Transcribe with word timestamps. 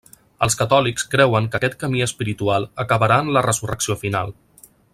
Els 0.45 0.55
catòlics 0.61 1.03
creuen 1.11 1.49
que 1.55 1.59
aquest 1.59 1.75
camí 1.83 2.01
espiritual 2.05 2.65
acabarà 2.85 3.19
en 3.27 3.31
la 3.37 3.45
resurrecció 3.49 3.99
final. 4.07 4.35